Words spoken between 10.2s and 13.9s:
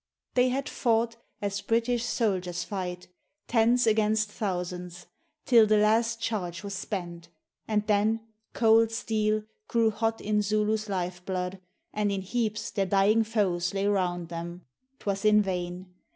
Zulu life blood, and in heaps Their dying foes lay